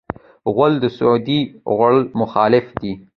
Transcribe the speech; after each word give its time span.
غول 0.53 0.73
د 0.83 0.85
سودي 0.97 1.39
خوړو 1.73 2.01
مخالف 2.19 2.65
دی. 2.81 2.91